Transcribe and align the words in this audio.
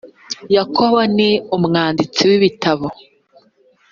yakobo 0.55 0.99
ni 1.15 1.29
umwanditsi 1.55 2.21
wibitabo. 2.29 2.87